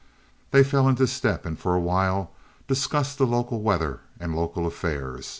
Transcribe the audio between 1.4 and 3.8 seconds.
and for a while discussed the local